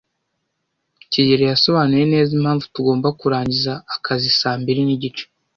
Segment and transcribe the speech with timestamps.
[1.11, 5.23] kigeli yasobanuye neza impamvu tugomba kurangiza akazi saa mbiri nigice.